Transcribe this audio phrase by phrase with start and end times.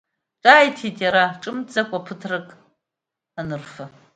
[0.43, 2.47] Ҿааиҭит иара, ҿымҭӡакәа ԥыҭрак
[3.39, 3.85] анырфа.